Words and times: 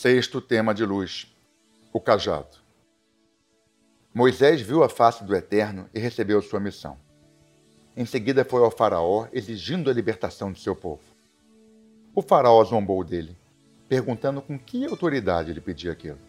Sexto 0.00 0.40
tema 0.40 0.72
de 0.72 0.84
luz: 0.84 1.26
o 1.92 2.00
cajado. 2.00 2.58
Moisés 4.14 4.60
viu 4.60 4.84
a 4.84 4.88
face 4.88 5.24
do 5.24 5.34
Eterno 5.34 5.90
e 5.92 5.98
recebeu 5.98 6.40
sua 6.40 6.60
missão. 6.60 6.96
Em 7.96 8.06
seguida 8.06 8.44
foi 8.44 8.62
ao 8.62 8.70
Faraó 8.70 9.26
exigindo 9.32 9.90
a 9.90 9.92
libertação 9.92 10.52
de 10.52 10.60
seu 10.60 10.76
povo. 10.76 11.02
O 12.14 12.22
Faraó 12.22 12.62
zombou 12.62 13.02
dele, 13.02 13.36
perguntando 13.88 14.40
com 14.40 14.56
que 14.56 14.86
autoridade 14.86 15.50
ele 15.50 15.60
pedia 15.60 15.90
aquilo. 15.90 16.20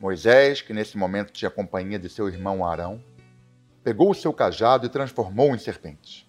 Moisés, 0.00 0.60
que 0.60 0.72
nesse 0.72 0.98
momento 0.98 1.32
tinha 1.32 1.52
companhia 1.52 1.96
de 1.96 2.08
seu 2.08 2.28
irmão 2.28 2.66
Arão, 2.66 3.00
pegou 3.84 4.10
o 4.10 4.14
seu 4.16 4.32
cajado 4.32 4.84
e 4.84 4.90
transformou 4.90 5.54
em 5.54 5.58
serpente. 5.58 6.28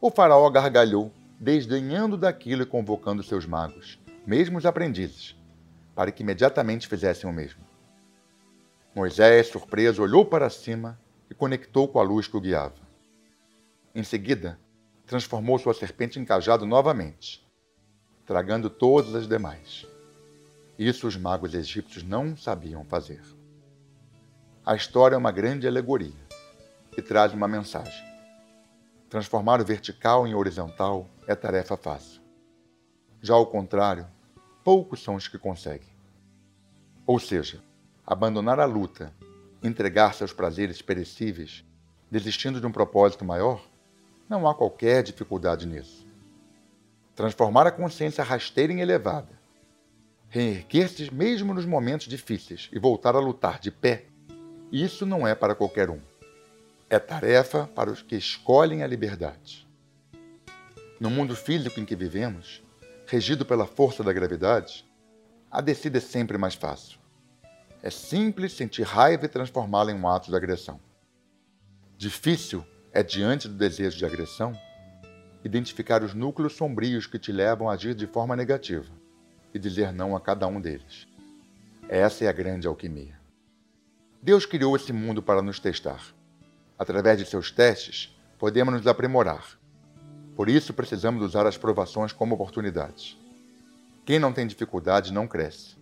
O 0.00 0.10
faraó 0.10 0.50
gargalhou, 0.50 1.12
desdenhando 1.38 2.16
daquilo 2.16 2.64
e 2.64 2.66
convocando 2.66 3.22
seus 3.22 3.46
magos, 3.46 4.00
mesmo 4.28 4.58
os 4.58 4.66
aprendizes, 4.66 5.34
para 5.94 6.12
que 6.12 6.22
imediatamente 6.22 6.86
fizessem 6.86 7.30
o 7.30 7.32
mesmo. 7.32 7.64
Moisés, 8.94 9.46
surpreso, 9.46 10.02
olhou 10.02 10.22
para 10.22 10.50
cima 10.50 11.00
e 11.30 11.34
conectou 11.34 11.88
com 11.88 11.98
a 11.98 12.02
luz 12.02 12.28
que 12.28 12.36
o 12.36 12.40
guiava. 12.40 12.76
Em 13.94 14.02
seguida, 14.02 14.60
transformou 15.06 15.58
sua 15.58 15.72
serpente 15.72 16.20
em 16.20 16.26
cajado 16.26 16.66
novamente, 16.66 17.42
tragando 18.26 18.68
todas 18.68 19.14
as 19.14 19.26
demais. 19.26 19.86
Isso 20.78 21.08
os 21.08 21.16
magos 21.16 21.54
egípcios 21.54 22.04
não 22.04 22.36
sabiam 22.36 22.84
fazer. 22.84 23.22
A 24.62 24.76
história 24.76 25.14
é 25.14 25.18
uma 25.18 25.32
grande 25.32 25.66
alegoria 25.66 26.28
que 26.92 27.00
traz 27.00 27.32
uma 27.32 27.48
mensagem. 27.48 28.04
Transformar 29.08 29.58
o 29.62 29.64
vertical 29.64 30.26
em 30.26 30.34
horizontal 30.34 31.08
é 31.26 31.34
tarefa 31.34 31.78
fácil. 31.78 32.20
Já 33.22 33.32
ao 33.32 33.46
contrário, 33.46 34.06
poucos 34.64 35.02
são 35.02 35.14
os 35.14 35.28
que 35.28 35.38
conseguem. 35.38 35.88
Ou 37.06 37.18
seja, 37.18 37.62
abandonar 38.06 38.60
a 38.60 38.64
luta, 38.64 39.14
entregar-se 39.62 40.22
aos 40.22 40.32
prazeres 40.32 40.82
perecíveis, 40.82 41.64
desistindo 42.10 42.60
de 42.60 42.66
um 42.66 42.72
propósito 42.72 43.24
maior, 43.24 43.62
não 44.28 44.48
há 44.48 44.54
qualquer 44.54 45.02
dificuldade 45.02 45.66
nisso. 45.66 46.06
Transformar 47.14 47.66
a 47.66 47.72
consciência 47.72 48.22
rasteira 48.22 48.72
em 48.72 48.80
elevada, 48.80 49.38
reerguer-se 50.28 51.12
mesmo 51.12 51.54
nos 51.54 51.64
momentos 51.64 52.06
difíceis 52.06 52.68
e 52.72 52.78
voltar 52.78 53.16
a 53.16 53.20
lutar 53.20 53.58
de 53.58 53.70
pé, 53.70 54.04
isso 54.70 55.06
não 55.06 55.26
é 55.26 55.34
para 55.34 55.54
qualquer 55.54 55.88
um. 55.88 56.00
É 56.90 56.98
tarefa 56.98 57.66
para 57.74 57.90
os 57.90 58.02
que 58.02 58.16
escolhem 58.16 58.82
a 58.82 58.86
liberdade. 58.86 59.66
No 61.00 61.10
mundo 61.10 61.34
físico 61.34 61.80
em 61.80 61.84
que 61.84 61.96
vivemos, 61.96 62.62
regido 63.08 63.46
pela 63.46 63.66
força 63.66 64.04
da 64.04 64.12
gravidade, 64.12 64.86
a 65.50 65.62
descida 65.62 65.96
é 65.96 66.00
sempre 66.00 66.36
mais 66.36 66.54
fácil. 66.54 66.98
É 67.82 67.88
simples 67.88 68.52
sentir 68.52 68.82
raiva 68.82 69.24
e 69.24 69.28
transformá-la 69.28 69.92
em 69.92 69.94
um 69.94 70.06
ato 70.06 70.28
de 70.28 70.36
agressão. 70.36 70.78
Difícil 71.96 72.62
é, 72.92 73.02
diante 73.02 73.48
do 73.48 73.54
desejo 73.54 73.96
de 73.96 74.04
agressão, 74.04 74.52
identificar 75.42 76.02
os 76.02 76.12
núcleos 76.12 76.52
sombrios 76.52 77.06
que 77.06 77.18
te 77.18 77.32
levam 77.32 77.70
a 77.70 77.72
agir 77.72 77.94
de 77.94 78.06
forma 78.06 78.36
negativa 78.36 78.92
e 79.54 79.58
dizer 79.58 79.90
não 79.90 80.14
a 80.14 80.20
cada 80.20 80.46
um 80.46 80.60
deles. 80.60 81.08
Essa 81.88 82.26
é 82.26 82.28
a 82.28 82.32
grande 82.32 82.66
alquimia. 82.66 83.18
Deus 84.22 84.44
criou 84.44 84.76
esse 84.76 84.92
mundo 84.92 85.22
para 85.22 85.40
nos 85.40 85.58
testar. 85.58 86.02
Através 86.78 87.16
de 87.18 87.24
seus 87.24 87.50
testes, 87.50 88.14
podemos 88.38 88.74
nos 88.74 88.86
aprimorar. 88.86 89.58
Por 90.38 90.48
isso, 90.48 90.72
precisamos 90.72 91.20
usar 91.20 91.48
as 91.48 91.58
provações 91.58 92.12
como 92.12 92.36
oportunidades. 92.36 93.18
Quem 94.06 94.20
não 94.20 94.32
tem 94.32 94.46
dificuldade 94.46 95.12
não 95.12 95.26
cresce. 95.26 95.74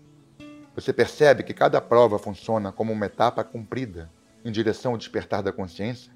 Você 0.75 0.95
percebe 0.95 1.43
que 1.43 1.53
cada 1.53 1.78
prova 1.78 2.19
funciona 2.19 2.72
como 2.72 2.91
uma 2.91 3.05
etapa 3.05 3.44
cumprida 3.44 4.11
em 4.43 4.50
direção 4.50 4.93
ao 4.93 4.97
despertar 4.97 5.43
da 5.43 5.53
consciência? 5.53 6.11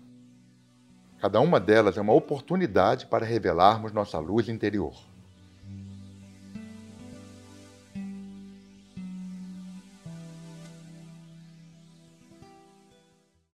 Cada 1.21 1.39
uma 1.39 1.61
delas 1.61 1.99
é 1.99 2.01
uma 2.01 2.15
oportunidade 2.15 3.05
para 3.05 3.27
revelarmos 3.27 3.93
nossa 3.93 4.19
luz 4.19 4.49
interior. 4.49 4.95